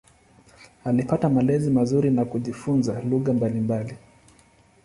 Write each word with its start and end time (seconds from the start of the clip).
Alipata 0.85 1.29
malezi 1.29 1.69
mazuri 1.71 2.09
na 2.11 2.25
kujifunza 2.25 3.01
lugha 3.01 3.33
mbalimbali. 3.33 3.95